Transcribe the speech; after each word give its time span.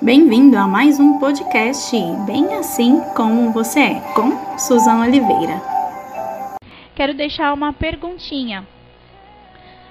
Bem-vindo 0.00 0.56
a 0.56 0.68
mais 0.68 1.00
um 1.00 1.18
podcast 1.18 1.90
Bem 2.24 2.54
Assim 2.54 3.00
Como 3.16 3.50
Você 3.50 3.80
É, 3.80 4.00
com 4.14 4.56
Suzana 4.56 5.04
Oliveira. 5.04 5.60
Quero 6.94 7.14
deixar 7.14 7.52
uma 7.52 7.72
perguntinha. 7.72 8.64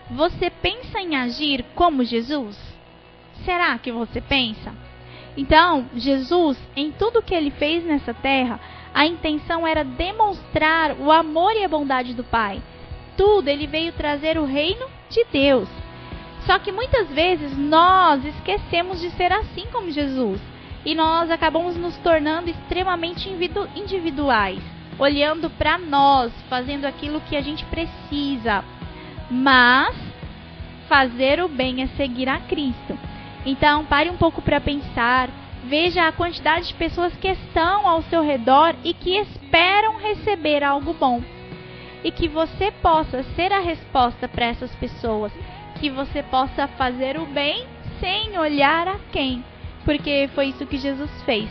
Você 0.10 0.50
pensa 0.50 1.02
em 1.02 1.18
agir 1.18 1.66
como 1.76 2.06
Jesus? 2.06 2.58
Será 3.44 3.78
que 3.78 3.92
você 3.92 4.22
pensa? 4.22 4.74
Então, 5.36 5.86
Jesus, 5.94 6.58
em 6.74 6.90
tudo 6.90 7.22
que 7.22 7.36
ele 7.36 7.52
fez 7.52 7.84
nessa 7.84 8.14
terra, 8.14 8.62
a 8.94 9.06
intenção 9.06 9.68
era 9.68 9.84
demonstrar 9.84 10.94
o 11.02 11.12
amor 11.12 11.52
e 11.52 11.66
a 11.66 11.68
bondade 11.68 12.14
do 12.14 12.24
Pai. 12.24 12.62
Tudo 13.18 13.50
ele 13.50 13.68
veio 13.68 13.92
trazer 13.92 14.38
o 14.38 14.46
reino 14.46 14.88
de 15.10 15.26
Deus. 15.26 15.68
Só 16.48 16.58
que 16.60 16.72
muitas 16.72 17.10
vezes 17.10 17.58
nós 17.58 18.24
esquecemos 18.24 19.02
de 19.02 19.10
ser 19.12 19.34
assim 19.34 19.66
como 19.70 19.92
Jesus 19.92 20.40
e 20.86 20.96
nós 20.96 21.30
acabamos 21.30 21.76
nos 21.76 21.98
tornando 21.98 22.50
extremamente 22.50 23.30
individuais, 23.76 24.64
olhando 24.98 25.50
para 25.50 25.78
nós, 25.78 26.32
fazendo 26.50 26.86
aquilo 26.86 27.20
que 27.20 27.36
a 27.36 27.42
gente 27.42 27.66
precisa. 27.66 28.64
Mas 29.30 29.94
fazer 30.88 31.44
o 31.44 31.50
bem 31.50 31.84
é 31.84 31.88
seguir 31.98 32.30
a 32.30 32.40
Cristo. 32.40 32.98
Então, 33.46 33.84
pare 33.84 34.10
um 34.10 34.16
pouco 34.16 34.42
para 34.42 34.62
pensar, 34.62 35.30
veja 35.66 36.08
a 36.08 36.14
quantidade 36.14 36.70
de 36.70 36.74
pessoas 36.76 37.14
que 37.18 37.28
estão 37.28 37.86
ao 37.86 38.02
seu 38.04 38.24
redor 38.24 38.74
e 38.86 38.94
que 38.94 39.18
esperam 39.18 39.98
receber 39.98 40.64
algo 40.64 40.94
bom. 40.94 41.22
E 42.06 42.10
que 42.10 42.30
você 42.30 42.72
possa 42.72 43.24
ser 43.36 43.52
a 43.52 43.60
resposta 43.60 44.30
para 44.30 44.46
essas 44.46 44.74
pessoas 44.76 45.34
que 45.80 45.90
você 45.90 46.24
possa 46.24 46.68
fazer 46.68 47.18
o 47.18 47.26
bem 47.26 47.66
sem 48.00 48.38
olhar 48.38 48.88
a 48.88 49.00
quem, 49.12 49.44
porque 49.86 50.30
foi 50.34 50.48
isso 50.48 50.66
que 50.66 50.78
Jesus 50.78 51.12
fez. 51.24 51.50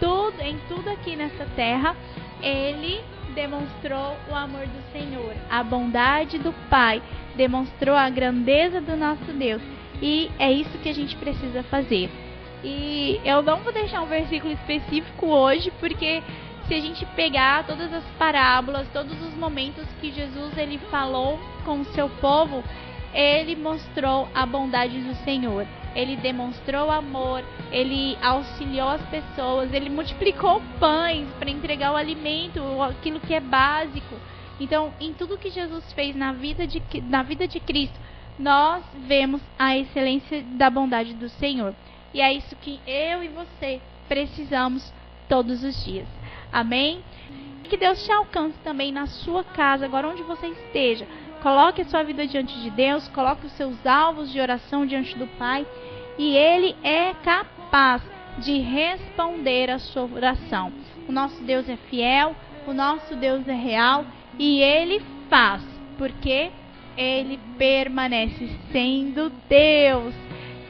Tudo, 0.00 0.40
em 0.40 0.58
tudo 0.68 0.88
aqui 0.90 1.16
nessa 1.16 1.44
terra, 1.56 1.96
ele 2.42 3.00
demonstrou 3.34 4.16
o 4.30 4.34
amor 4.34 4.66
do 4.66 4.92
Senhor, 4.92 5.34
a 5.50 5.62
bondade 5.62 6.38
do 6.38 6.52
Pai, 6.68 7.02
demonstrou 7.34 7.94
a 7.94 8.10
grandeza 8.10 8.80
do 8.80 8.96
nosso 8.96 9.32
Deus. 9.32 9.62
E 10.00 10.30
é 10.38 10.50
isso 10.50 10.78
que 10.78 10.88
a 10.88 10.94
gente 10.94 11.16
precisa 11.16 11.62
fazer. 11.64 12.10
E 12.64 13.20
eu 13.24 13.42
não 13.42 13.58
vou 13.58 13.72
deixar 13.72 14.02
um 14.02 14.06
versículo 14.06 14.52
específico 14.52 15.26
hoje, 15.26 15.72
porque 15.80 16.22
se 16.66 16.74
a 16.74 16.80
gente 16.80 17.04
pegar 17.16 17.66
todas 17.66 17.92
as 17.92 18.04
parábolas, 18.18 18.88
todos 18.92 19.20
os 19.20 19.34
momentos 19.34 19.84
que 20.00 20.12
Jesus 20.12 20.56
ele 20.56 20.78
falou 20.90 21.38
com 21.64 21.80
o 21.80 21.84
seu 21.86 22.08
povo, 22.08 22.62
ele 23.12 23.54
mostrou 23.56 24.28
a 24.34 24.46
bondade 24.46 24.98
do 25.00 25.14
Senhor. 25.24 25.66
Ele 25.94 26.16
demonstrou 26.16 26.90
amor, 26.90 27.44
ele 27.70 28.16
auxiliou 28.22 28.88
as 28.88 29.02
pessoas, 29.08 29.72
ele 29.72 29.90
multiplicou 29.90 30.62
pães 30.80 31.28
para 31.38 31.50
entregar 31.50 31.92
o 31.92 31.96
alimento, 31.96 32.60
aquilo 32.82 33.20
que 33.20 33.34
é 33.34 33.40
básico. 33.40 34.16
Então, 34.58 34.92
em 34.98 35.12
tudo 35.12 35.36
que 35.36 35.50
Jesus 35.50 35.92
fez 35.92 36.16
na 36.16 36.32
vida 36.32 36.66
de, 36.66 36.82
na 37.08 37.22
vida 37.22 37.46
de 37.46 37.60
Cristo, 37.60 37.98
nós 38.38 38.82
vemos 39.06 39.42
a 39.58 39.76
excelência 39.76 40.42
da 40.42 40.70
bondade 40.70 41.12
do 41.12 41.28
Senhor. 41.28 41.74
E 42.14 42.20
é 42.22 42.32
isso 42.32 42.56
que 42.56 42.80
eu 42.86 43.22
e 43.22 43.28
você 43.28 43.80
precisamos 44.08 44.92
todos 45.28 45.62
os 45.62 45.84
dias. 45.84 46.08
Amém? 46.50 47.02
Que 47.64 47.76
Deus 47.76 48.02
te 48.04 48.12
alcance 48.12 48.56
também 48.64 48.92
na 48.92 49.06
sua 49.06 49.44
casa, 49.44 49.84
agora 49.84 50.08
onde 50.08 50.22
você 50.22 50.46
esteja 50.48 51.06
Coloque 51.42 51.82
a 51.82 51.84
sua 51.86 52.04
vida 52.04 52.24
diante 52.24 52.56
de 52.60 52.70
Deus, 52.70 53.08
coloque 53.08 53.46
os 53.46 53.52
seus 53.54 53.84
alvos 53.84 54.30
de 54.30 54.38
oração 54.38 54.86
diante 54.86 55.18
do 55.18 55.26
Pai 55.26 55.66
e 56.16 56.36
Ele 56.36 56.76
é 56.84 57.12
capaz 57.14 58.00
de 58.38 58.60
responder 58.60 59.68
a 59.68 59.80
sua 59.80 60.04
oração. 60.04 60.72
O 61.08 61.10
nosso 61.10 61.42
Deus 61.42 61.68
é 61.68 61.76
fiel, 61.76 62.36
o 62.64 62.72
nosso 62.72 63.16
Deus 63.16 63.48
é 63.48 63.54
real 63.54 64.06
e 64.38 64.60
Ele 64.60 65.02
faz, 65.28 65.60
porque 65.98 66.52
Ele 66.96 67.40
permanece 67.58 68.48
sendo 68.70 69.32
Deus. 69.48 70.14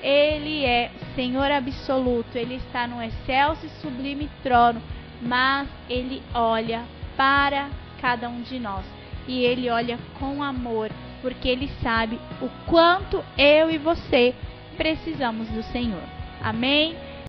Ele 0.02 0.64
é 0.64 0.90
Senhor 1.14 1.50
absoluto, 1.50 2.34
Ele 2.34 2.54
está 2.54 2.86
no 2.86 3.02
excelso 3.02 3.66
e 3.66 3.68
sublime 3.82 4.30
trono, 4.42 4.80
mas 5.20 5.68
Ele 5.90 6.22
olha 6.34 6.82
para 7.14 7.68
cada 8.00 8.26
um 8.30 8.40
de 8.40 8.58
nós 8.58 9.01
e 9.26 9.44
ele 9.44 9.70
olha 9.70 9.98
com 10.18 10.42
amor, 10.42 10.90
porque 11.20 11.48
ele 11.48 11.70
sabe 11.82 12.18
o 12.40 12.48
quanto 12.66 13.24
eu 13.38 13.70
e 13.70 13.78
você 13.78 14.34
precisamos 14.76 15.48
do 15.48 15.62
Senhor. 15.62 16.02
Amém? 16.42 16.96